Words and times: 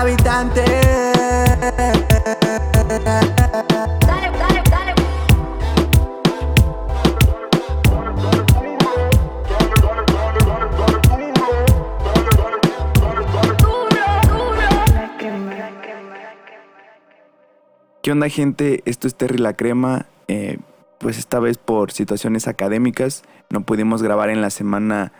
habitante. 0.00 0.64
¿Qué 18.02 18.12
onda 18.12 18.28
gente? 18.30 18.82
Esto 18.86 19.06
es 19.06 19.14
Terry 19.14 19.36
La 19.36 19.52
Crema. 19.52 20.06
Eh, 20.26 20.58
pues 20.98 21.18
esta 21.18 21.38
vez 21.40 21.58
por 21.58 21.92
situaciones 21.92 22.48
académicas 22.48 23.22
no 23.50 23.60
pudimos 23.60 24.02
grabar 24.02 24.30
en 24.30 24.40
la 24.40 24.48
semana 24.48 25.12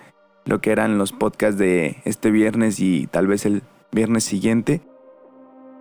lo 0.47 0.61
que 0.61 0.73
eran 0.73 0.97
los 0.97 1.13
podcasts 1.13 1.59
de 1.59 1.99
este 2.05 2.31
viernes 2.31 2.81
y 2.81 3.07
tal 3.07 3.27
vez 3.27 3.45
el 3.45 3.63
viernes 3.93 4.25
siguiente. 4.25 4.81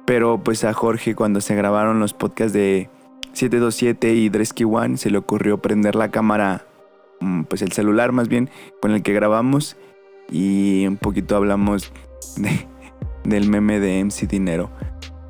Pero 0.06 0.44
pues 0.44 0.64
a 0.64 0.74
Jorge 0.74 1.16
cuando 1.16 1.42
se 1.42 1.56
grabaron 1.56 2.00
los 2.00 2.14
podcasts 2.14 2.54
de 2.54 2.90
727 3.34 4.14
y 4.16 4.30
Dresky 4.30 4.64
One 4.64 4.98
se 4.98 5.12
le 5.12 5.18
ocurrió 5.18 5.60
prender 5.60 5.96
la 5.96 6.10
cámara, 6.10 6.66
mm, 7.20 7.44
pues 7.44 7.62
el 7.62 7.72
celular 7.72 8.12
más 8.12 8.28
bien, 8.28 8.50
con 8.82 8.92
el 8.92 9.04
que 9.04 9.14
grabamos 9.14 9.78
y 10.32 10.86
un 10.88 10.98
poquito 10.98 11.36
hablamos 11.36 11.92
de, 12.38 12.68
del 13.24 13.50
meme 13.50 13.80
de 13.80 14.04
MC 14.04 14.28
Dinero. 14.28 14.70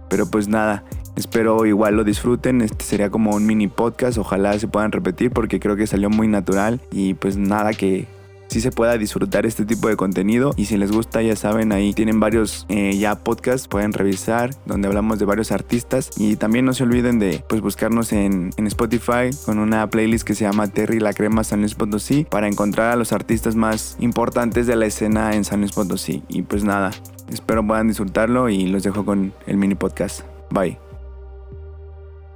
Pero 0.10 0.26
pues 0.26 0.48
nada, 0.48 0.84
espero 1.16 1.66
igual 1.66 1.96
lo 1.96 2.04
disfruten. 2.04 2.62
Este 2.62 2.84
sería 2.84 3.10
como 3.10 3.36
un 3.36 3.46
mini 3.46 3.68
podcast. 3.68 4.18
Ojalá 4.18 4.58
se 4.58 4.68
puedan 4.68 4.92
repetir 4.92 5.32
porque 5.32 5.60
creo 5.60 5.76
que 5.76 5.86
salió 5.86 6.10
muy 6.10 6.28
natural. 6.28 6.82
Y 6.92 7.14
pues 7.14 7.38
nada, 7.38 7.74
que 7.74 8.08
sí 8.50 8.62
se 8.62 8.72
pueda 8.72 8.98
disfrutar 8.98 9.46
este 9.46 9.66
tipo 9.66 9.88
de 9.88 9.96
contenido. 9.96 10.54
Y 10.58 10.66
si 10.66 10.78
les 10.78 10.92
gusta, 10.92 11.22
ya 11.22 11.36
saben, 11.36 11.72
ahí 11.72 11.94
tienen 11.94 12.20
varios 12.20 12.66
eh, 12.70 12.98
ya 12.98 13.16
podcasts, 13.16 13.68
pueden 13.68 13.94
revisar, 13.94 14.52
donde 14.66 14.88
hablamos 14.88 15.20
de 15.20 15.26
varios 15.26 15.52
artistas. 15.52 16.10
Y 16.18 16.36
también 16.36 16.66
no 16.66 16.74
se 16.74 16.84
olviden 16.84 17.20
de 17.20 17.44
pues 17.48 17.62
buscarnos 17.62 18.12
en, 18.12 18.52
en 18.58 18.68
Spotify 18.68 19.30
con 19.46 19.60
una 19.60 19.90
playlist 19.90 20.26
que 20.26 20.36
se 20.36 20.46
llama 20.46 20.68
Terry 20.68 21.00
la 21.00 21.14
Crema 21.14 21.44
San 21.44 21.60
Luis 21.60 21.76
Potosí 21.76 22.26
para 22.30 22.48
encontrar 22.48 22.92
a 22.92 22.96
los 22.96 23.14
artistas 23.14 23.56
más 23.56 23.96
importantes 24.00 24.68
de 24.68 24.76
la 24.76 24.86
escena 24.86 25.36
en 25.36 25.46
San 25.46 25.60
Luis 25.60 25.72
Potosí. 25.72 26.24
Y 26.28 26.42
pues 26.42 26.64
nada, 26.64 26.92
espero 27.32 27.66
puedan 27.66 27.88
disfrutarlo 27.88 28.50
y 28.50 28.68
los 28.68 28.84
dejo 28.84 29.06
con 29.06 29.34
el 29.46 29.58
mini 29.58 29.76
podcast. 29.76 30.22
Bye. 30.50 30.78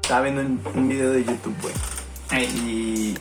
Estaba 0.01 0.21
viendo 0.21 0.41
un, 0.41 0.59
un 0.75 0.89
video 0.89 1.11
de 1.11 1.23
YouTube, 1.23 1.55
güey. 1.61 1.73
Y 2.67 3.15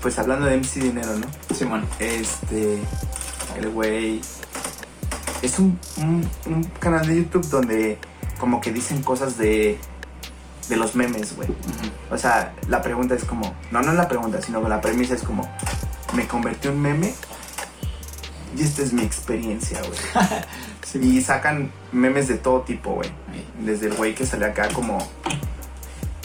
pues 0.00 0.18
hablando 0.18 0.46
de 0.46 0.56
MC 0.56 0.80
Dinero, 0.80 1.14
¿no? 1.18 1.26
Simón. 1.54 1.86
Este, 1.98 2.78
el 3.58 3.70
güey 3.70 4.20
es 5.42 5.58
un, 5.58 5.78
un- 5.98 6.28
un 6.46 6.64
canal 6.64 7.06
de 7.06 7.16
YouTube 7.16 7.48
donde 7.48 7.98
como 8.38 8.60
que 8.60 8.72
dicen 8.72 9.02
cosas 9.02 9.36
de, 9.36 9.78
de 10.68 10.76
los 10.76 10.94
memes, 10.94 11.36
güey. 11.36 11.48
O 12.10 12.16
sea, 12.18 12.54
la 12.68 12.80
pregunta 12.82 13.14
es 13.14 13.24
como, 13.24 13.54
no, 13.70 13.82
no 13.82 13.90
es 13.92 13.96
la 13.96 14.08
pregunta, 14.08 14.40
sino 14.40 14.62
que 14.62 14.68
la 14.68 14.80
premisa 14.80 15.14
es 15.14 15.22
como, 15.22 15.48
me 16.14 16.26
convertí 16.26 16.68
en 16.68 16.80
meme 16.80 17.14
y 18.56 18.62
esta 18.62 18.82
es 18.82 18.92
mi 18.92 19.02
experiencia, 19.02 19.80
güey. 19.80 19.98
Y 20.92 21.20
sacan 21.20 21.70
memes 21.92 22.26
de 22.26 22.34
todo 22.34 22.62
tipo, 22.62 22.94
güey. 22.94 23.08
Desde 23.60 23.86
el 23.86 23.94
güey 23.94 24.12
que 24.12 24.26
sale 24.26 24.46
acá 24.46 24.66
como 24.72 24.98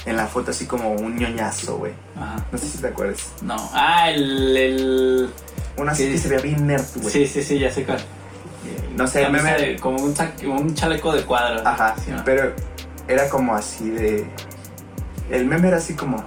en 0.05 0.17
la 0.17 0.27
foto 0.27 0.51
así 0.51 0.65
como 0.65 0.91
un 0.91 1.15
ñoñazo, 1.17 1.77
güey. 1.77 1.93
Ajá. 2.15 2.45
No 2.51 2.57
sé 2.57 2.67
si 2.67 2.77
te 2.79 2.87
acuerdas. 2.87 3.27
No. 3.41 3.55
Ah, 3.73 4.09
el. 4.11 4.55
el... 4.57 5.29
Una 5.77 5.91
así 5.91 6.05
Sí. 6.05 6.11
que 6.11 6.17
se 6.17 6.27
veía 6.29 6.41
bien 6.41 6.67
nerd, 6.67 6.85
güey. 6.95 7.09
Sí, 7.11 7.27
sí, 7.27 7.41
sí, 7.43 7.59
ya 7.59 7.71
sé 7.71 7.83
cuál. 7.83 7.99
No 8.95 9.05
sé, 9.07 9.27
meme. 9.29 9.53
de- 9.55 9.77
como 9.79 9.97
un, 10.01 10.13
chaleco 10.73 11.13
de 11.13 11.23
cuadros. 11.23 11.65
Ajá, 11.65 11.95
Sí, 12.03 12.11
¿no? 12.11 12.23
pero 12.23 12.53
era 13.07 13.27
como 13.29 13.53
así 13.55 13.89
de. 13.89 14.25
El 15.29 15.45
meme 15.45 15.67
era 15.67 15.77
así 15.77 15.95
como. 15.95 16.23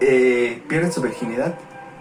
Eh, 0.00 0.62
pierden 0.68 0.90
su 0.92 1.00
virginidad, 1.00 1.54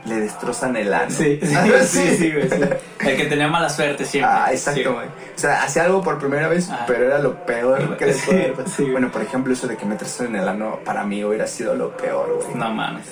le 0.06 0.16
destrozan 0.16 0.76
el 0.76 0.94
ano. 0.94 1.10
Sí, 1.12 1.40
sí, 1.44 1.56
sí, 1.86 2.16
sí, 2.18 2.32
güey. 2.32 2.50
sí. 2.50 2.56
El 3.08 3.18
que 3.18 3.26
tenía 3.26 3.48
mala 3.48 3.70
suerte 3.70 4.06
siempre. 4.06 4.32
Ah, 4.32 4.48
exacto, 4.52 4.82
Sí. 4.82 4.88
güey. 4.88 5.08
O 5.08 5.40
sea, 5.40 5.64
hacía 5.64 5.84
algo 5.86 6.02
por 6.04 6.20
primera 6.20 6.48
vez, 6.48 6.70
Ah. 6.72 6.84
pero 6.88 7.06
era 7.06 7.18
lo 7.20 7.46
peor 7.46 7.98
que 7.98 8.06
le 8.08 8.14
Sí, 8.14 8.32
sí, 8.66 8.82
güey. 8.84 8.92
Bueno, 8.92 9.12
por 9.12 9.22
ejemplo, 9.24 9.52
eso 9.54 9.68
de 9.68 9.78
que 9.78 9.86
me 9.86 9.96
en 10.20 10.36
el 10.36 10.48
ano, 10.48 10.80
para 10.86 11.04
mí 11.04 11.24
hubiera 11.24 11.48
sido 11.48 11.74
lo 11.76 11.96
peor, 11.98 12.42
güey. 12.44 12.56
No 12.56 12.72
mames. 12.74 13.06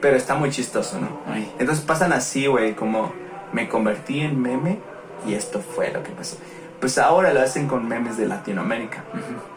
Pero 0.00 0.16
está 0.16 0.34
muy 0.34 0.50
chistoso, 0.50 1.00
¿no? 1.00 1.20
Ay. 1.26 1.50
Entonces 1.58 1.84
pasan 1.84 2.12
así, 2.12 2.46
güey, 2.46 2.74
como 2.74 3.12
me 3.52 3.68
convertí 3.68 4.20
en 4.20 4.40
meme 4.40 4.78
y 5.26 5.34
esto 5.34 5.60
fue 5.60 5.90
lo 5.92 6.02
que 6.02 6.10
pasó. 6.10 6.36
Pues 6.80 6.98
ahora 6.98 7.32
lo 7.32 7.40
hacen 7.40 7.66
con 7.68 7.88
memes 7.88 8.16
de 8.18 8.26
Latinoamérica. 8.26 9.04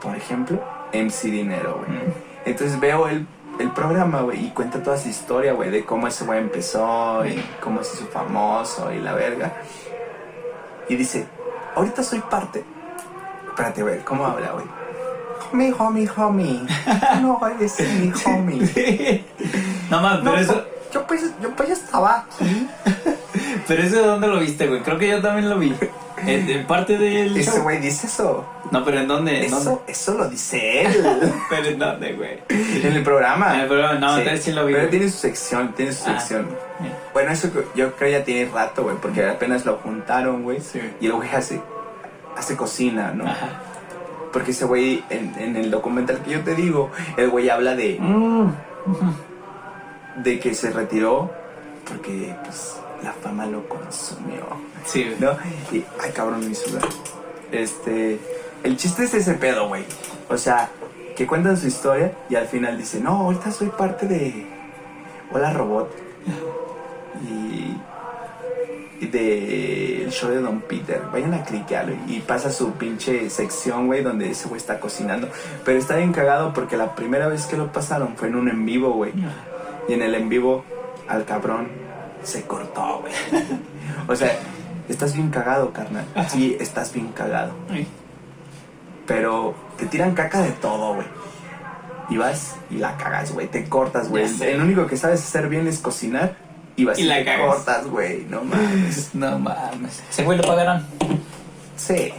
Por 0.01 0.15
ejemplo, 0.15 0.63
MC 0.93 1.23
Dinero, 1.31 1.81
güey. 1.85 1.99
Mm. 1.99 2.11
Entonces 2.45 2.79
veo 2.79 3.07
el, 3.09 3.27
el 3.59 3.71
programa, 3.71 4.21
güey, 4.21 4.47
y 4.47 4.49
cuenta 4.51 4.81
toda 4.81 4.97
su 4.97 5.09
historia, 5.09 5.53
güey, 5.53 5.69
de 5.69 5.83
cómo 5.85 6.07
ese 6.07 6.25
güey 6.25 6.39
empezó 6.39 7.25
y 7.25 7.43
cómo 7.61 7.83
se 7.83 7.95
hizo 7.95 8.07
famoso 8.07 8.91
y 8.91 8.99
la 8.99 9.13
verga. 9.13 9.53
Y 10.89 10.95
dice, 10.95 11.27
ahorita 11.75 12.03
soy 12.03 12.19
parte. 12.19 12.63
Espérate, 13.49 13.81
güey, 13.81 13.99
¿cómo 14.03 14.25
habla, 14.25 14.51
güey? 14.51 14.65
Homie, 15.51 15.73
homie, 15.77 16.09
homie. 16.15 16.61
No, 17.21 17.39
eres 17.47 17.79
mi 17.79 18.11
homie. 18.25 19.25
No 19.89 20.01
mames, 20.01 20.19
pero 20.23 20.35
No, 20.35 20.37
eso. 20.37 20.65
Yo 20.93 21.07
pues, 21.07 21.31
yo 21.41 21.55
pues 21.55 21.69
ya 21.69 21.75
estaba 21.75 22.25
aquí. 22.25 22.67
Pero 23.67 23.83
eso 23.83 23.95
de 23.97 24.07
dónde 24.07 24.27
lo 24.27 24.39
viste, 24.39 24.67
güey. 24.67 24.81
Creo 24.81 24.97
que 24.97 25.09
yo 25.09 25.21
también 25.21 25.49
lo 25.49 25.59
vi. 25.59 25.75
En, 26.25 26.49
en 26.49 26.65
parte 26.65 26.97
del. 26.97 27.35
Ese 27.35 27.59
güey 27.59 27.79
dice 27.79 28.07
eso. 28.07 28.45
No, 28.71 28.83
pero 28.83 28.99
¿en 28.99 29.07
dónde? 29.07 29.45
¿En 29.45 29.51
dónde? 29.51 29.69
Eso, 29.71 29.83
eso 29.87 30.13
lo 30.15 30.29
dice 30.29 30.81
él. 30.81 31.31
Pero 31.49 31.65
¿en 31.67 31.79
dónde, 31.79 32.13
güey? 32.13 32.39
en 32.49 32.93
el 32.93 33.03
programa. 33.03 33.53
En 33.55 33.59
el 33.61 33.67
programa, 33.67 33.93
no, 33.99 34.17
entonces 34.17 34.43
sí 34.43 34.51
lo 34.51 34.65
vi, 34.65 34.73
Pero 34.73 34.89
tiene 34.89 35.09
su 35.09 35.17
sección, 35.17 35.73
tiene 35.73 35.93
su 35.93 36.03
Ah. 36.09 36.19
sección. 36.19 36.47
Sí. 36.81 36.85
Bueno, 37.13 37.31
eso 37.31 37.49
yo 37.75 37.93
creo 37.95 38.19
ya 38.19 38.23
tiene 38.25 38.51
rato, 38.51 38.83
güey, 38.83 38.97
porque 38.97 39.25
apenas 39.25 39.65
lo 39.65 39.77
juntaron, 39.77 40.43
güey. 40.43 40.59
Sí. 40.59 40.81
Y 40.99 41.05
el 41.05 41.13
güey 41.13 41.29
hace, 41.33 41.61
hace 42.35 42.55
cocina, 42.57 43.11
¿no? 43.13 43.25
Ajá. 43.25 43.61
Porque 44.33 44.51
ese 44.51 44.65
güey, 44.65 45.03
en, 45.09 45.33
en 45.39 45.55
el 45.55 45.71
documental 45.71 46.19
que 46.21 46.31
yo 46.31 46.41
te 46.41 46.53
digo, 46.53 46.91
el 47.15 47.29
güey 47.29 47.49
habla 47.49 47.75
de, 47.75 47.97
Mm. 47.99 48.49
de 50.17 50.39
que 50.39 50.53
se 50.53 50.71
retiró 50.71 51.31
porque, 51.87 52.35
pues, 52.43 52.75
la 53.03 53.13
fama 53.13 53.45
lo 53.45 53.67
consumió. 53.69 54.45
Sí, 54.85 55.03
güey. 55.05 55.15
¿no? 55.19 55.31
Y, 55.71 55.83
ay, 56.03 56.11
cabrón, 56.13 56.47
mi 56.47 56.53
sudor. 56.53 56.81
Este, 57.51 58.19
el 58.67 58.75
chiste 58.75 59.05
es 59.05 59.13
ese 59.13 59.33
pedo, 59.35 59.69
güey. 59.69 59.85
O 60.29 60.37
sea, 60.37 60.69
que 61.15 61.25
cuentan 61.25 61.55
su 61.55 61.67
historia 61.67 62.11
y 62.29 62.35
al 62.35 62.47
final 62.47 62.77
dice, 62.77 62.99
no, 62.99 63.11
ahorita 63.11 63.49
soy 63.49 63.69
parte 63.69 64.07
de 64.07 64.45
Hola 65.31 65.53
Robot. 65.53 65.89
Y, 67.23 67.77
y 68.99 69.07
de 69.07 70.03
el 70.03 70.11
show 70.11 70.29
de 70.29 70.41
Don 70.41 70.59
Peter. 70.59 71.01
Vayan 71.13 71.33
a 71.33 71.45
cliquearlo 71.45 71.95
y 72.07 72.19
pasa 72.19 72.51
su 72.51 72.73
pinche 72.73 73.29
sección, 73.29 73.87
güey, 73.87 74.03
donde 74.03 74.31
ese 74.31 74.49
güey 74.49 74.59
está 74.59 74.81
cocinando. 74.81 75.29
Pero 75.63 75.79
está 75.79 75.95
bien 75.95 76.11
cagado 76.11 76.53
porque 76.53 76.75
la 76.75 76.93
primera 76.93 77.29
vez 77.29 77.45
que 77.45 77.55
lo 77.55 77.71
pasaron 77.71 78.17
fue 78.17 78.27
en 78.27 78.35
un 78.35 78.49
en 78.49 78.65
vivo, 78.65 78.91
güey. 78.91 79.13
Y 79.87 79.93
en 79.93 80.01
el 80.01 80.13
en 80.13 80.27
vivo, 80.27 80.65
al 81.07 81.23
cabrón 81.23 81.69
se 82.21 82.43
cortó, 82.43 82.99
güey. 82.99 83.13
o 84.09 84.15
sea, 84.15 84.37
estás 84.89 85.13
bien 85.13 85.29
cagado, 85.29 85.71
carnal. 85.71 86.05
Sí, 86.27 86.57
estás 86.59 86.91
bien 86.93 87.07
cagado. 87.13 87.53
Ay. 87.69 87.87
Pero 89.07 89.55
te 89.77 89.85
tiran 89.87 90.13
caca 90.13 90.41
de 90.41 90.51
todo, 90.51 90.95
güey. 90.95 91.07
Y 92.09 92.17
vas 92.17 92.55
y 92.69 92.75
la 92.77 92.95
cagas, 92.97 93.31
güey. 93.33 93.47
Te 93.47 93.67
cortas, 93.67 94.09
güey. 94.09 94.25
El 94.41 94.61
único 94.61 94.85
que 94.87 94.97
sabes 94.97 95.21
hacer 95.23 95.49
bien 95.49 95.67
es 95.67 95.79
cocinar. 95.79 96.35
Y 96.75 96.85
vas 96.85 96.99
Y 96.99 97.03
y, 97.03 97.05
la 97.05 97.15
te 97.17 97.25
cagas. 97.25 97.55
cortas, 97.55 97.87
güey. 97.87 98.25
No 98.29 98.43
mames. 98.43 99.09
No 99.13 99.39
mames. 99.39 100.03
¿Ese 100.09 100.23
güey 100.23 100.37
lo 100.37 100.43
pagarán? 100.45 100.85
Sí. 101.75 102.13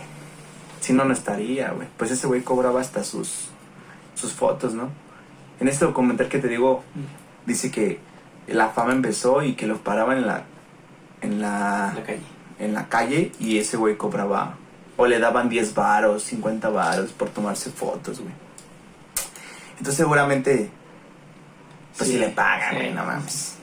Si 0.80 0.92
no, 0.92 1.04
no 1.04 1.12
estaría, 1.12 1.70
güey. 1.70 1.88
Pues 1.96 2.10
ese 2.10 2.26
güey 2.26 2.42
cobraba 2.42 2.80
hasta 2.80 3.04
sus, 3.04 3.48
sus 4.14 4.32
fotos, 4.32 4.74
¿no? 4.74 4.88
En 5.60 5.68
este 5.68 5.84
documental 5.84 6.28
que 6.28 6.38
te 6.38 6.48
digo, 6.48 6.82
dice 7.46 7.70
que 7.70 7.98
la 8.46 8.68
fama 8.68 8.92
empezó 8.92 9.42
y 9.42 9.54
que 9.54 9.66
los 9.66 9.78
paraban 9.78 10.18
en 10.18 10.26
la, 10.26 10.42
en 11.20 11.40
la, 11.42 11.92
La 11.94 12.02
calle. 12.04 12.20
en 12.58 12.74
la 12.74 12.88
calle 12.88 13.32
y 13.40 13.58
ese 13.58 13.76
güey 13.76 13.96
cobraba 13.96 14.54
o 14.98 15.06
le 15.06 15.18
daban 15.18 15.48
10 15.48 15.74
varos, 15.74 16.22
50 16.24 16.68
varos 16.68 17.12
por 17.12 17.30
tomarse 17.30 17.70
fotos, 17.70 18.20
güey. 18.20 18.34
Entonces 19.78 19.94
seguramente 19.96 20.68
pues 21.96 22.10
sí, 22.10 22.16
Sí, 22.16 22.20
le 22.20 22.28
pagan, 22.28 22.70
sí. 22.70 22.76
güey, 22.76 22.92
no 22.92 23.04
mames. 23.04 23.54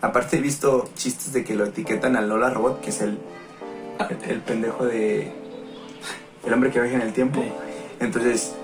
Aparte 0.00 0.38
he 0.38 0.40
visto 0.40 0.88
chistes 0.96 1.32
de 1.34 1.44
que 1.44 1.54
lo 1.54 1.66
etiquetan 1.66 2.16
a 2.16 2.22
Lola 2.22 2.48
Robot, 2.50 2.80
que 2.80 2.88
es 2.90 3.00
el, 3.02 3.18
el, 4.08 4.30
el 4.30 4.40
pendejo 4.40 4.86
de 4.86 5.32
el 6.46 6.52
hombre 6.54 6.70
que 6.70 6.80
viaja 6.80 6.96
en 6.96 7.02
el 7.02 7.12
tiempo. 7.12 7.42
Sí. 7.42 7.52
Entonces 8.00 8.54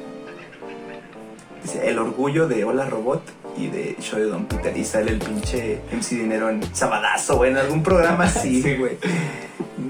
dice 1.63 1.89
el 1.91 1.99
orgullo 1.99 2.49
de 2.49 2.65
Hola 2.65 2.87
Robot 2.87 3.23
y 3.59 3.67
de 3.67 3.97
Show 4.01 4.19
de 4.19 4.27
Don 4.27 4.47
Peter 4.47 4.75
y 4.77 4.85
sale 4.85 5.11
el 5.11 5.19
pinche 5.19 5.81
MC 5.93 6.11
Dinero 6.17 6.49
en 6.51 6.63
Sabadazo, 6.75 7.37
güey, 7.37 7.51
en 7.51 7.59
algún 7.59 7.83
programa 7.83 8.25
así, 8.25 8.63
Sí. 8.63 8.77
güey. 8.77 8.97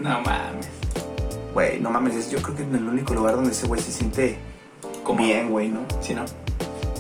No 0.03 0.21
mames. 0.23 0.69
Güey, 1.57 1.81
no 1.81 1.89
mames, 1.89 2.15
es- 2.15 2.31
yo 2.31 2.43
creo 2.43 2.55
que 2.55 2.65
es 2.65 2.69
el 2.69 2.87
único 2.87 3.15
lugar 3.15 3.35
donde 3.37 3.53
ese 3.53 3.67
güey 3.67 3.81
se 3.81 3.91
siente 3.91 4.37
bien, 5.17 5.49
güey, 5.49 5.69
¿no? 5.69 5.81
Sí, 6.03 6.13
¿no? 6.13 6.27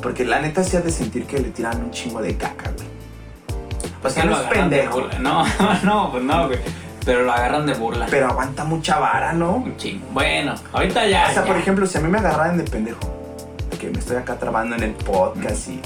Porque 0.01 0.25
la 0.25 0.41
neta 0.41 0.65
sí 0.65 0.79
ha 0.79 0.81
de 0.81 0.91
sentir 0.91 1.27
que 1.27 1.39
le 1.39 1.51
tiran 1.51 1.79
un 1.79 1.91
chingo 1.91 2.23
de 2.23 2.35
caca, 2.39 2.71
güey. 2.75 2.89
O 4.03 4.09
sea, 4.09 4.23
Que 4.23 4.29
no 4.31 4.35
es 4.41 4.43
pendejo. 4.45 5.03
No, 5.21 5.45
no, 5.85 6.11
pues 6.11 6.23
no, 6.25 6.47
güey. 6.47 6.59
Pero 7.05 7.25
lo 7.25 7.33
agarran 7.33 7.67
de 7.67 7.75
burla. 7.75 8.07
Pero 8.09 8.29
aguanta 8.29 8.65
mucha 8.65 8.99
vara, 8.99 9.35
¿no? 9.35 9.57
Un 9.57 9.77
chingo. 9.77 10.07
Bueno, 10.15 10.55
ahorita 10.73 11.07
ya. 11.07 11.27
O 11.29 11.35
sea, 11.35 11.43
ya. 11.43 11.45
por 11.47 11.59
ejemplo, 11.59 11.85
si 11.87 11.99
a 11.99 12.01
mí 12.01 12.09
me 12.09 12.17
agarraran 12.17 12.57
de 12.57 12.65
pendejo, 12.65 13.01
que 13.79 13.91
me 13.91 13.99
estoy 13.99 14.17
acá 14.17 14.39
trabando 14.39 14.75
en 14.77 14.85
el 14.85 14.93
podcast 14.93 15.69
y 15.69 15.83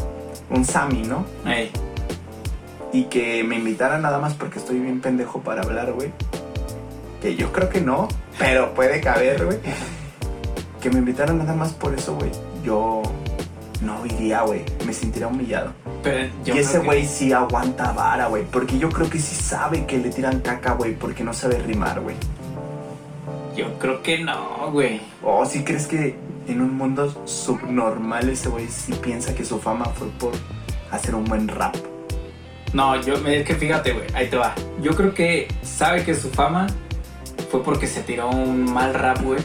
un 0.49 0.65
Sammy, 0.65 1.03
¿no? 1.03 1.25
Ey, 1.45 1.73
Y 2.93 3.05
que 3.07 3.43
me 3.43 3.57
invitaran 3.57 4.03
nada 4.03 4.21
más 4.21 4.35
porque 4.35 4.61
estoy 4.61 4.79
bien 4.79 5.01
pendejo 5.01 5.41
para 5.41 5.63
hablar, 5.63 5.91
güey. 5.91 6.13
Que 7.21 7.35
yo 7.35 7.51
creo 7.51 7.69
que 7.69 7.81
no, 7.81 8.07
pero 8.39 8.73
puede 8.75 9.01
caber, 9.01 9.45
güey. 9.45 9.59
Que 10.81 10.91
me 10.91 10.99
invitaran 10.99 11.39
nada 11.39 11.55
más 11.55 11.73
por 11.73 11.95
eso, 11.95 12.15
güey. 12.15 12.31
Yo 12.65 13.03
no 13.83 14.05
iría, 14.07 14.43
güey. 14.43 14.63
Me 14.87 14.93
sentiría 14.93 15.29
humillado. 15.29 15.73
pero 16.03 16.29
yo 16.45 16.55
y 16.55 16.59
ese 16.59 16.81
que- 16.81 16.87
güey 16.87 17.07
sí 17.07 17.33
aguanta 17.33 17.93
vara, 17.93 18.27
güey. 18.29 18.45
Porque 18.45 18.79
yo 18.79 18.89
creo 18.89 19.09
que 19.11 19.19
sí 19.19 19.35
sabe 19.35 19.85
que 19.87 19.99
le 19.99 20.11
tiran 20.11 20.41
caca, 20.41 20.73
güey. 20.75 20.95
Porque 20.95 21.23
no 21.25 21.33
sabe 21.35 21.59
rimar, 21.59 22.01
güey. 22.01 22.17
Yo 23.57 23.79
creo 23.79 24.03
que 24.03 24.19
no, 24.19 24.71
güey. 24.73 25.01
O 25.23 25.45
si 25.45 25.65
crees 25.65 25.87
que 25.87 26.17
en 26.49 26.61
un 26.63 26.77
mundo 26.77 27.13
subnormal 27.27 28.29
ese 28.31 28.49
güey 28.49 28.67
sí 28.69 28.93
piensa 28.95 29.35
que 29.35 29.45
su 29.45 29.59
fama 29.61 29.85
fue 29.87 30.09
por 30.19 30.33
hacer 30.91 31.15
un 31.15 31.25
buen 31.25 31.47
rap. 31.49 31.75
No, 32.73 32.99
yo, 33.03 33.15
es 33.29 33.45
que 33.45 33.55
fíjate, 33.55 33.93
güey, 33.93 34.07
ahí 34.15 34.29
te 34.31 34.37
va. 34.37 34.55
Yo 34.81 34.93
creo 34.95 35.13
que 35.13 35.49
sabe 35.63 36.05
que 36.05 36.15
su 36.15 36.31
fama 36.31 36.69
fue 37.51 37.63
porque 37.63 37.87
se 37.87 38.03
tiró 38.03 38.29
un 38.31 38.73
mal 38.73 38.95
rap, 38.95 39.23
güey. 39.23 39.41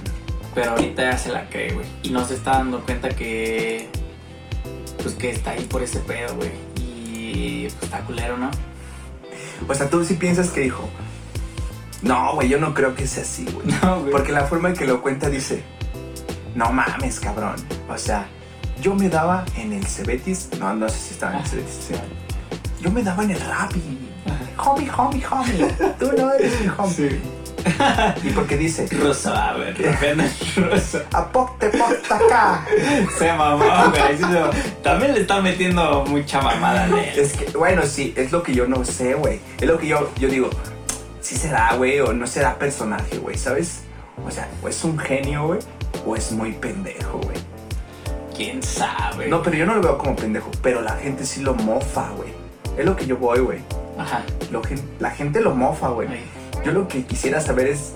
Pero 0.54 0.72
ahorita 0.72 1.12
ya 1.12 1.18
se 1.18 1.32
la 1.32 1.50
cree, 1.50 1.74
güey. 1.74 1.86
Y 2.04 2.10
no 2.10 2.24
se 2.26 2.36
está 2.36 2.52
dando 2.52 2.80
cuenta 2.82 3.10
que. 3.10 3.90
Pues 5.02 5.16
que 5.16 5.32
está 5.32 5.52
ahí 5.52 5.66
por 5.66 5.84
ese 5.84 6.00
pedo, 6.00 6.36
güey. 6.36 6.52
Y 6.78 7.68
pues 7.70 7.84
está 7.84 8.00
culero, 8.02 8.38
¿no? 8.38 8.50
O 9.68 9.74
sea, 9.74 9.90
tú 9.90 10.04
sí 10.04 10.14
piensas 10.14 10.50
que 10.50 10.62
dijo. 10.62 10.88
No, 12.02 12.36
güey, 12.36 12.48
yo 12.50 12.60
no 12.60 12.74
creo 12.74 12.96
que 12.96 13.08
sea 13.08 13.24
así, 13.24 13.46
güey. 13.52 13.68
No, 13.84 14.00
güey. 14.00 14.12
Porque 14.12 14.32
la 14.32 14.46
forma 14.46 14.70
en 14.70 14.76
que 14.76 14.86
lo 14.86 15.02
cuenta 15.02 15.30
dice. 15.30 15.64
No 16.54 16.72
mames, 16.72 17.20
cabrón. 17.20 17.56
O 17.90 17.98
sea, 17.98 18.28
yo 18.82 18.96
me 18.96 19.10
daba 19.10 19.44
en 19.58 19.74
el 19.74 19.86
Cebetis. 19.86 20.50
No, 20.60 20.74
no 20.74 20.88
sé 20.88 20.98
si 20.98 21.14
estaba 21.14 21.34
en 21.34 21.40
el 21.42 21.48
Cebetis. 21.48 21.80
sí. 21.90 21.94
Yo 22.80 22.92
me 22.92 23.04
daba 23.04 23.24
en 23.24 23.32
el 23.32 23.42
rap 23.42 23.72
y. 23.76 24.00
Homie, 24.58 24.90
homie, 24.96 25.24
homie. 25.30 25.68
Tú 26.00 26.12
no 26.18 26.32
eres 26.32 26.62
mi 26.62 26.68
homie. 26.78 27.20
Y 28.24 28.30
porque 28.30 28.58
dice. 28.58 28.88
Ruso, 28.92 29.34
a 29.34 29.54
ver, 29.54 29.76
en 29.80 30.70
ruso. 30.70 31.02
Apocte 31.14 31.68
acá. 31.68 32.66
Se 33.18 33.34
mamó, 33.34 33.66
güey. 33.90 34.18
sí. 34.18 34.24
También 34.84 35.14
le 35.14 35.22
está 35.22 35.42
metiendo 35.42 36.06
mucha 36.06 36.42
mamada 36.42 36.86
él. 36.86 37.20
Es 37.20 37.34
que, 37.34 37.46
bueno, 37.58 37.84
sí, 37.84 38.14
es 38.16 38.32
lo 38.32 38.44
que 38.44 38.54
yo 38.54 38.68
no 38.68 38.84
sé, 38.86 39.16
güey. 39.16 39.40
Es 39.60 39.68
lo 39.68 39.78
que 39.78 39.88
yo, 39.88 40.12
yo 40.20 40.28
digo, 40.28 40.50
si 41.22 41.36
será, 41.36 41.76
güey, 41.76 42.00
o 42.00 42.14
no 42.14 42.28
será 42.28 42.58
personaje, 42.58 43.18
güey, 43.18 43.38
¿sabes? 43.38 43.82
O 44.26 44.32
sea, 44.32 44.48
o 44.62 44.70
es 44.70 44.84
un 44.84 44.98
genio, 44.98 45.48
güey, 45.48 45.60
o 46.06 46.16
es 46.16 46.32
muy 46.32 46.54
pendejo, 46.54 47.20
güey. 47.20 47.38
¿Quién 48.36 48.62
sabe? 48.62 49.28
No, 49.28 49.42
pero 49.42 49.56
yo 49.56 49.66
no 49.66 49.76
lo 49.76 49.82
veo 49.82 49.98
como 49.98 50.16
pendejo, 50.16 50.52
pero 50.62 50.82
la 50.82 50.96
gente 50.98 51.26
sí 51.26 51.42
lo 51.42 51.54
mofa, 51.54 52.10
güey. 52.16 52.30
Es 52.78 52.86
lo 52.86 52.96
que 52.96 53.06
yo 53.06 53.18
voy, 53.18 53.40
güey. 53.40 53.60
Ajá. 53.98 54.24
Lo 54.52 54.62
La 55.00 55.12
gente 55.12 55.40
lo 55.40 55.56
mofa, 55.56 55.88
güey. 55.90 56.10
Yo 56.66 56.72
lo 56.72 56.88
que 56.88 57.06
quisiera 57.06 57.40
saber 57.42 57.68
es 57.68 57.94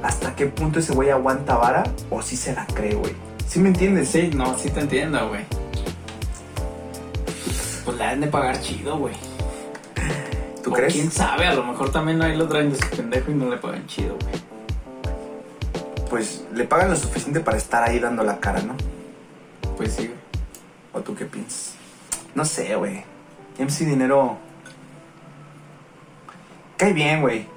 hasta 0.00 0.36
qué 0.36 0.46
punto 0.46 0.78
ese 0.78 0.92
güey 0.92 1.10
aguanta 1.10 1.56
vara 1.56 1.82
o 2.08 2.22
si 2.22 2.36
se 2.36 2.54
la 2.54 2.64
cree, 2.66 2.94
güey. 2.94 3.16
¿Sí 3.48 3.58
me 3.58 3.70
entiendes? 3.70 4.10
Sí, 4.10 4.30
no, 4.32 4.56
sí 4.56 4.70
te 4.70 4.78
entiendo, 4.78 5.28
güey. 5.28 5.44
Pues 7.84 7.98
le 7.98 8.04
han 8.04 8.20
de 8.20 8.28
pagar 8.28 8.60
chido, 8.60 8.96
güey. 8.96 9.14
¿Tú 10.62 10.70
O 10.70 10.72
crees? 10.72 10.92
¿Quién 10.92 11.10
sabe? 11.10 11.46
A 11.48 11.54
lo 11.54 11.64
mejor 11.64 11.90
también 11.90 12.22
ahí 12.22 12.36
lo 12.36 12.46
traen 12.46 12.70
de 12.70 12.78
su 12.78 12.88
pendejo 12.90 13.32
y 13.32 13.34
no 13.34 13.50
le 13.50 13.56
pagan 13.56 13.88
chido, 13.88 14.16
güey. 14.22 14.34
Pues 16.08 16.44
le 16.54 16.62
pagan 16.62 16.90
lo 16.90 16.96
suficiente 16.96 17.40
para 17.40 17.56
estar 17.56 17.82
ahí 17.82 17.98
dando 17.98 18.22
la 18.22 18.38
cara, 18.38 18.62
¿no? 18.62 18.76
Pues 19.76 19.94
sí, 19.94 20.06
güey. 20.06 20.18
¿O 20.92 21.00
tú 21.00 21.16
qué 21.16 21.24
piensas? 21.24 21.74
No 22.36 22.44
sé, 22.44 22.76
güey. 22.76 23.02
MC 23.58 23.84
Dinero. 23.84 24.38
Cae 26.76 26.92
bien, 26.92 27.20
güey. 27.20 27.48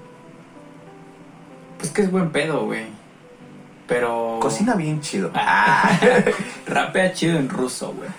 Que 1.96 2.02
es 2.04 2.12
buen 2.12 2.30
pedo, 2.32 2.66
güey. 2.66 2.86
Pero. 3.88 4.38
Cocina 4.42 4.76
bien 4.76 5.02
chido. 5.02 5.32
Ah, 5.36 5.98
rapea 6.68 7.14
chido 7.14 7.38
en 7.40 7.50
ruso, 7.50 7.94
güey. 7.94 8.10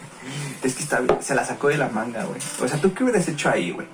Es 0.63 0.75
que 0.75 0.83
está. 0.83 1.01
Se 1.21 1.35
la 1.35 1.45
sacó 1.45 1.69
de 1.69 1.77
la 1.79 1.89
manga, 1.89 2.25
güey. 2.25 2.41
O 2.63 2.67
sea, 2.69 2.81
¿tú 2.81 2.93
qué 2.95 3.05
hubieras 3.05 3.29
hecho 3.29 3.51
ahí, 3.51 3.71
güey? 3.73 3.87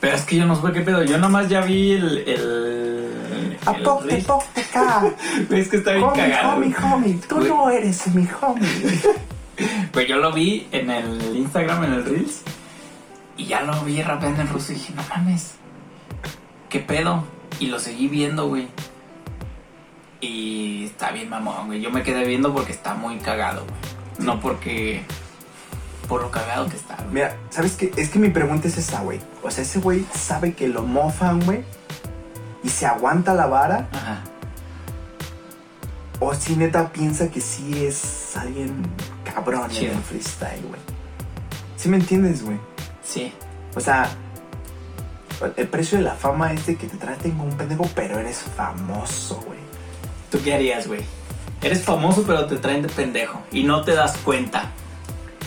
Pero 0.00 0.16
es 0.16 0.22
que 0.22 0.36
yo 0.36 0.44
no 0.44 0.54
sé 0.60 0.72
qué 0.72 0.80
pedo. 0.82 1.02
Yo 1.04 1.18
nomás 1.18 1.48
ya 1.48 1.60
vi 1.62 1.92
el. 1.92 2.18
el. 2.18 2.28
el 2.28 3.58
Apocte, 3.64 4.20
apocte 4.20 4.60
acá. 4.60 5.02
Es 5.50 5.68
que 5.68 5.76
está 5.76 5.92
bien 5.92 6.02
Homie, 6.04 6.16
cagado. 6.30 6.56
homie, 6.56 6.74
güey. 6.78 6.92
homie. 6.92 7.20
Tú 7.28 7.36
Güey. 7.36 7.48
no 7.48 7.70
eres 7.70 8.06
mi 8.14 8.28
homie. 8.40 8.68
Pues 9.92 10.08
yo 10.08 10.16
lo 10.16 10.32
vi 10.32 10.66
en 10.72 10.90
el 10.90 11.36
Instagram, 11.36 11.84
en 11.84 11.92
el 11.92 12.04
Reels. 12.04 12.40
Y 13.36 13.44
ya 13.46 13.60
lo 13.62 13.80
vi 13.82 14.02
rapeando 14.02 14.40
en 14.40 14.48
ruso 14.48 14.72
y 14.72 14.76
dije, 14.76 14.92
no 14.96 15.02
mames. 15.10 15.52
¿Qué 16.70 16.80
pedo? 16.80 17.22
Y 17.62 17.66
lo 17.66 17.78
seguí 17.78 18.08
viendo, 18.08 18.48
güey. 18.48 18.66
Y 20.20 20.86
está 20.86 21.12
bien 21.12 21.30
mamón, 21.30 21.68
güey. 21.68 21.80
Yo 21.80 21.92
me 21.92 22.02
quedé 22.02 22.24
viendo 22.24 22.52
porque 22.52 22.72
está 22.72 22.94
muy 22.94 23.18
cagado, 23.18 23.64
güey. 23.64 24.26
No 24.26 24.40
porque... 24.40 25.04
Por 26.08 26.22
lo 26.22 26.32
cagado 26.32 26.68
que 26.68 26.74
está, 26.74 26.96
güey. 26.96 27.10
Mira, 27.12 27.36
¿sabes 27.50 27.76
qué? 27.76 27.92
Es 27.96 28.08
que 28.08 28.18
mi 28.18 28.30
pregunta 28.30 28.66
es 28.66 28.78
esa, 28.78 29.02
güey. 29.02 29.20
O 29.44 29.50
sea, 29.52 29.62
ese 29.62 29.78
güey 29.78 30.04
sabe 30.12 30.54
que 30.54 30.66
lo 30.66 30.82
mofan, 30.82 31.38
güey. 31.44 31.62
Y 32.64 32.68
se 32.68 32.84
aguanta 32.84 33.32
la 33.32 33.46
vara. 33.46 33.88
Ajá. 33.92 34.24
O 36.18 36.34
si 36.34 36.56
neta 36.56 36.92
piensa 36.92 37.30
que 37.30 37.40
sí 37.40 37.86
es 37.86 38.36
alguien 38.36 38.82
cabrón 39.22 39.70
Chido. 39.70 39.92
en 39.92 39.98
el 39.98 40.02
freestyle, 40.02 40.64
güey. 40.66 40.80
¿Sí 41.76 41.88
me 41.88 41.98
entiendes, 41.98 42.44
güey? 42.44 42.58
Sí. 43.04 43.32
O 43.76 43.80
sea, 43.80 44.10
el 45.56 45.68
precio 45.68 45.98
de 45.98 46.04
la 46.04 46.14
fama 46.14 46.52
es 46.52 46.66
de 46.66 46.76
que 46.76 46.86
te 46.86 46.96
traten 46.96 47.32
como 47.32 47.44
un 47.44 47.56
pendejo, 47.56 47.88
pero 47.94 48.18
eres 48.18 48.38
famoso, 48.56 49.42
güey. 49.46 49.58
¿Tú 50.30 50.38
qué 50.42 50.54
harías, 50.54 50.86
güey? 50.86 51.00
Eres 51.60 51.82
famoso 51.84 52.24
pero 52.26 52.46
te 52.46 52.56
traen 52.56 52.82
de 52.82 52.88
pendejo. 52.88 53.40
Y 53.52 53.62
no 53.64 53.82
te 53.82 53.92
das 53.94 54.16
cuenta. 54.18 54.70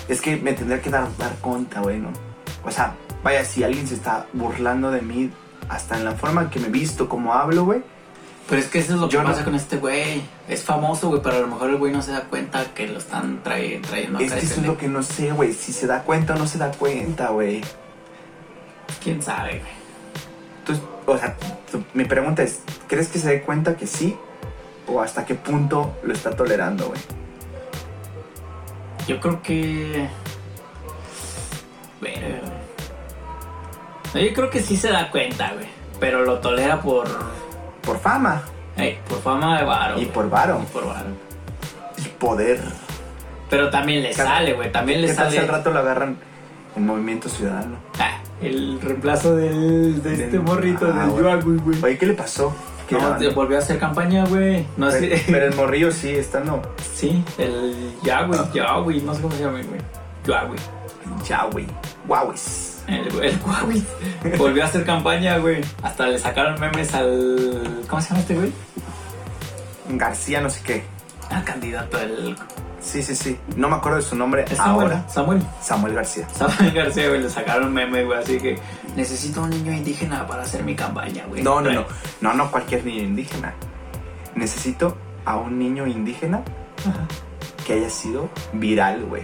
Es 0.08 0.22
que 0.22 0.38
me 0.38 0.54
tendría 0.54 0.82
que 0.82 0.90
dar, 0.90 1.08
dar 1.18 1.34
cuenta, 1.42 1.82
güey, 1.82 1.98
¿no? 2.00 2.10
O 2.64 2.72
sea, 2.72 2.96
vaya, 3.24 3.44
si 3.44 3.64
alguien 3.64 3.88
se 3.88 3.96
está 3.96 4.28
burlando 4.34 4.92
de 4.92 5.02
mí, 5.02 5.32
hasta 5.68 5.98
en 5.98 6.06
la 6.06 6.12
forma 6.14 6.50
que 6.50 6.60
me 6.60 6.70
visto, 6.70 7.10
como 7.10 7.34
hablo, 7.34 7.66
güey. 7.66 7.82
Pero 8.48 8.62
es 8.62 8.68
que 8.68 8.78
eso 8.78 8.94
es 8.94 9.00
lo 9.00 9.08
que 9.10 9.14
Yo 9.16 9.24
no- 9.24 9.30
pasa 9.32 9.44
con 9.44 9.56
este 9.56 9.78
güey. 9.78 10.22
Es 10.48 10.64
famoso, 10.64 11.10
güey, 11.10 11.22
pero 11.24 11.38
a 11.38 11.40
lo 11.40 11.48
mejor 11.48 11.72
el 11.72 11.78
güey 11.78 11.92
no 11.92 12.04
se 12.04 12.12
da 12.12 12.22
cuenta 12.26 12.64
que 12.76 12.86
lo 12.88 13.00
están 13.00 13.42
trae- 13.44 13.82
trayendo 13.82 14.20
Es 14.20 14.32
que 14.32 14.40
eso 14.40 14.62
es 14.62 14.68
lo 14.68 14.78
que 14.78 14.88
no 14.88 15.02
sé, 15.02 15.32
güey. 15.32 15.52
Si 15.54 15.74
se 15.74 15.88
da 15.88 16.04
cuenta 16.04 16.36
o 16.36 16.38
no 16.38 16.46
se 16.46 16.60
da 16.60 16.72
cuenta, 16.72 17.30
güey. 17.30 17.64
¿Quién 19.04 19.22
sabe, 19.24 19.60
güey? 19.60 19.85
Entonces, 20.68 20.84
o 21.06 21.18
sea, 21.18 21.36
tu- 21.72 21.84
mi 21.94 22.06
pregunta 22.06 22.42
es, 22.42 22.62
¿crees 22.88 23.08
que 23.10 23.20
se 23.20 23.30
dé 23.30 23.42
cuenta 23.44 23.76
que 23.78 23.86
sí? 23.86 24.18
¿O 24.88 25.00
hasta 25.02 25.26
qué 25.26 25.36
punto 25.36 25.96
lo 26.04 26.12
está 26.14 26.32
tolerando, 26.36 26.88
güey? 26.88 27.00
Yo 29.08 29.20
creo 29.20 29.42
que. 29.44 30.08
Verga, 32.02 32.40
güey. 32.42 32.52
No, 34.14 34.20
Yo 34.22 34.34
creo 34.34 34.50
que 34.50 34.62
sí 34.62 34.78
se 34.78 34.90
da 34.90 35.12
cuenta, 35.12 35.52
güey. 35.54 35.68
Pero 36.00 36.24
lo 36.26 36.40
tolera 36.40 36.82
por. 36.82 37.08
Por 37.84 38.00
fama 38.00 38.42
por 39.08 39.22
fama 39.22 39.60
de 39.60 39.64
varo. 39.66 40.02
y 40.02 40.06
por 40.06 40.30
varo 40.30 40.60
Y 40.62 40.66
por 40.74 40.86
varo. 40.88 41.08
y 41.98 42.02
poder. 42.10 42.60
Pero 43.50 43.70
también 43.70 44.02
le 44.02 44.10
¿Qué- 44.10 44.16
sale, 44.16 44.54
güey. 44.54 44.72
También 44.72 45.02
le 45.02 45.08
¿Qué 45.08 45.14
tal 45.14 45.30
si 45.30 45.36
sale. 45.38 45.48
al 45.48 45.54
rato 45.56 45.70
lo 45.72 45.80
agarran 45.80 46.18
en 46.76 46.86
Movimiento 46.86 47.30
Ciudadano? 47.30 47.78
Ah, 48.00 48.18
el 48.42 48.80
reemplazo 48.82 49.36
del, 49.36 50.02
de 50.04 50.14
este 50.26 50.40
morrito, 50.40 50.92
Ah, 50.94 51.06
del. 51.08 51.18
Yuagui, 51.22 51.58
güey. 51.58 51.84
Oye, 51.84 51.98
¿qué 51.98 52.06
le 52.08 52.14
pasó? 52.14 52.56
¿Qué 52.88 52.96
No, 52.96 53.16
volvió 53.34 53.58
a 53.58 53.60
hacer 53.62 53.80
campaña, 53.80 54.26
güey. 54.26 54.66
No 54.78 54.90
pero, 54.90 55.16
sé. 55.18 55.24
pero 55.28 55.46
el 55.48 55.56
morrillo 55.56 55.92
sí 55.92 56.10
está, 56.12 56.40
no. 56.42 56.62
Sí, 56.94 57.24
el 57.38 57.92
Yahweh, 58.04 58.38
Yahweh, 58.54 59.02
no 59.02 59.16
sé 59.16 59.22
cómo 59.22 59.34
se 59.36 59.42
llama, 59.44 59.60
güey. 59.64 59.82
Yahweh. 60.26 60.58
Ya, 61.28 61.46
güey. 61.52 61.66
Guauis. 62.08 62.84
El, 62.88 63.08
el 63.24 63.40
Huawei. 63.44 63.84
Volvió 64.38 64.64
a 64.64 64.66
hacer 64.68 64.84
campaña, 64.86 65.38
güey. 65.38 65.62
Hasta 65.82 66.08
le 66.08 66.20
sacaron 66.20 66.60
memes 66.60 66.94
al. 66.94 67.84
¿Cómo 67.88 68.02
se 68.02 68.10
llama 68.10 68.20
este 68.22 68.36
güey? 68.36 68.52
García, 69.90 70.42
no 70.42 70.50
sé 70.50 70.62
qué. 70.64 70.84
Al 71.30 71.44
candidato, 71.44 72.00
el. 72.00 72.36
Sí, 72.86 73.02
sí, 73.02 73.16
sí. 73.16 73.38
No 73.56 73.68
me 73.68 73.76
acuerdo 73.78 73.98
de 73.98 74.04
su 74.04 74.16
nombre 74.16 74.46
ahora. 74.60 75.04
Samuel. 75.10 75.42
Samuel 75.62 75.94
García. 75.96 76.28
Samuel 76.30 76.72
García, 76.72 77.10
güey. 77.10 77.22
Le 77.22 77.30
sacaron 77.30 77.74
meme, 77.74 78.04
güey. 78.06 78.20
Así 78.20 78.38
que 78.38 78.58
necesito 78.96 79.42
un 79.42 79.50
niño 79.50 79.74
indígena 79.74 80.28
para 80.28 80.44
hacer 80.44 80.64
mi 80.64 80.76
campaña, 80.76 81.26
güey. 81.28 81.42
No, 81.42 81.62
no, 81.62 81.72
no. 81.72 81.86
No, 82.22 82.34
no 82.34 82.52
cualquier 82.52 82.86
niño 82.86 83.02
indígena. 83.04 83.54
Necesito 84.36 84.96
a 85.26 85.38
un 85.38 85.58
niño 85.58 85.88
indígena 85.88 86.44
Ajá. 86.88 87.08
que 87.66 87.74
haya 87.74 87.90
sido 87.90 88.30
viral, 88.54 89.04
güey. 89.06 89.24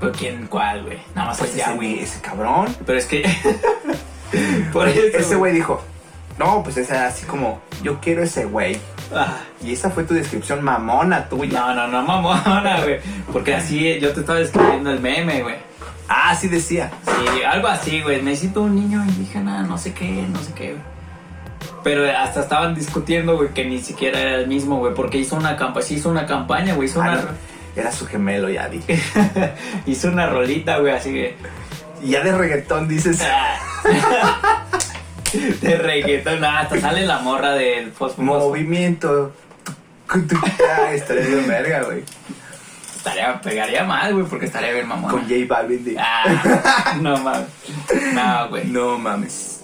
¿Pero 0.00 0.12
quién? 0.12 0.46
¿Cuál, 0.48 0.82
güey? 0.84 0.98
Nada 1.14 1.28
más 1.28 1.38
Pues 1.38 1.50
es 1.50 1.56
ese, 1.56 1.64
Yahweh. 1.66 1.76
güey, 1.76 2.00
ese 2.00 2.20
cabrón. 2.20 2.74
Pero 2.86 2.98
es 2.98 3.06
que. 3.06 3.22
Por 4.72 4.88
eso. 4.88 5.16
Ese 5.18 5.36
güey 5.36 5.52
dijo, 5.52 5.80
No, 6.38 6.62
pues 6.62 6.76
esa 6.76 7.06
así 7.06 7.24
como, 7.26 7.60
yo 7.82 8.00
quiero 8.00 8.22
ese 8.22 8.46
güey. 8.46 8.80
Ah, 9.14 9.38
Y 9.64 9.72
esa 9.72 9.90
fue 9.90 10.04
tu 10.04 10.14
descripción 10.14 10.62
mamona 10.62 11.28
tuya. 11.28 11.60
no, 11.60 11.74
no, 11.74 11.88
no, 11.88 12.02
mamona, 12.02 12.80
güey. 12.82 12.98
Porque 13.32 13.54
así 13.54 13.98
yo 14.00 14.12
te 14.12 14.20
estaba 14.20 14.38
describiendo 14.38 14.90
el 14.90 15.00
meme, 15.00 15.42
güey. 15.42 15.56
Ah, 16.08 16.34
sí 16.34 16.48
decía. 16.48 16.90
Sí, 17.06 17.42
algo 17.42 17.68
así, 17.68 18.00
güey. 18.02 18.22
Necesito 18.22 18.62
un 18.62 18.74
niño 18.74 19.04
indígena, 19.04 19.62
no 19.62 19.78
sé 19.78 19.92
qué, 19.94 20.26
no 20.28 20.38
sé 20.42 20.52
qué, 20.54 20.70
güey. 20.72 20.82
Pero 21.82 22.04
hasta 22.18 22.40
estaban 22.40 22.74
discutiendo, 22.74 23.36
güey, 23.36 23.50
que 23.50 23.64
ni 23.64 23.80
siquiera 23.80 24.18
era 24.20 24.34
el 24.36 24.46
mismo, 24.48 24.78
güey, 24.78 24.92
porque 24.94 25.18
hizo 25.18 25.36
una 25.36 25.56
campaña, 25.56 25.86
sí 25.86 25.94
hizo 25.94 26.10
una 26.10 26.26
campaña, 26.26 26.74
güey, 26.74 26.88
hizo 26.88 27.00
Ah, 27.00 27.04
una, 27.08 27.14
no, 27.16 27.28
Era 27.76 27.90
su 27.92 28.06
gemelo, 28.06 28.48
ya 28.50 28.68
dije. 28.68 29.00
hizo 29.86 30.08
una 30.08 30.26
rolita, 30.26 30.78
güey, 30.78 30.92
así 30.92 31.10
que 31.12 31.36
ya 32.02 32.22
de 32.22 32.32
reggaetón 32.36 32.86
dices. 32.88 33.22
de 35.60 35.76
reggaetón, 35.76 36.40
nada, 36.40 36.60
hasta 36.60 36.80
sale 36.80 37.06
la 37.06 37.18
morra 37.20 37.52
del 37.52 37.90
post 37.90 38.18
Movimiento. 38.18 39.32
Ah, 40.08 40.92
estaría 40.92 41.26
bien 41.26 41.46
verga, 41.46 41.82
güey. 41.84 42.02
Estaría, 42.96 43.40
pegaría 43.40 43.84
mal, 43.84 44.12
güey, 44.12 44.26
porque 44.26 44.46
estaría 44.46 44.72
bien 44.72 44.86
mamón. 44.88 45.10
Con 45.10 45.22
J 45.22 45.34
Balvin. 45.48 45.84
de- 45.84 45.96
Ah, 45.98 46.94
no 47.00 47.16
mames. 47.18 47.46
No, 48.12 48.48
güey. 48.48 48.66
No 48.66 48.98
mames. 48.98 49.60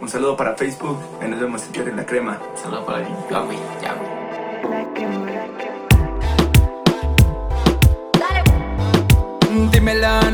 Un 0.00 0.08
saludo 0.08 0.36
para 0.36 0.54
Facebook. 0.56 0.98
Nos 1.26 1.40
vemos 1.40 1.62
en 1.74 1.96
la 1.96 2.04
crema. 2.04 2.38
Saludos 2.60 2.84
para 2.84 3.02
ti. 3.04 3.10
Ya, 3.30 3.38
güey, 3.40 3.58
ya, 3.82 3.94
güey. 3.94 4.18
Dímelo, 9.70 10.30